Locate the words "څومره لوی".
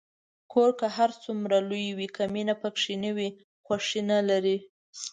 1.23-1.87